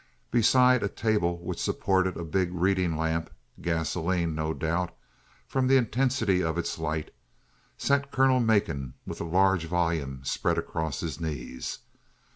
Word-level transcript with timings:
Beside 0.31 0.81
a 0.81 0.89
table 0.89 1.37
which 1.37 1.61
supported 1.61 2.17
a 2.17 2.23
big 2.23 2.51
reading 2.55 2.97
lamp 2.97 3.29
gasoline, 3.61 4.33
no 4.33 4.51
doubt, 4.51 4.97
from 5.47 5.67
the 5.67 5.77
intensity 5.77 6.41
of 6.43 6.57
its 6.57 6.79
light 6.79 7.13
sat 7.77 8.11
Colonel 8.11 8.39
Macon 8.39 8.95
with 9.05 9.21
a 9.21 9.25
large 9.25 9.65
volume 9.65 10.23
spread 10.25 10.57
across 10.57 11.01
his 11.01 11.19
knees. 11.21 11.77